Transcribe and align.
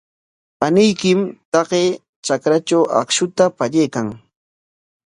Paniykim 0.59 1.19
taqay 1.51 1.87
trakratraw 2.25 2.83
akshuta 3.03 3.45
pallaykan. 3.57 4.07